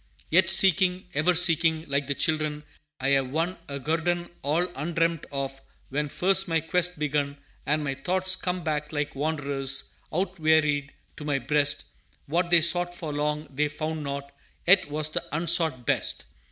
[0.31, 2.63] "Yet seeking, ever seeking, Like the children,
[2.99, 7.93] I have won A guerdon all undreamt of When first my quest begun, And my
[7.93, 11.85] thoughts come back like wanderers, Out wearied, to my breast;
[12.25, 14.33] What they sought for long they found not,
[14.65, 16.25] Yet was the Unsought best.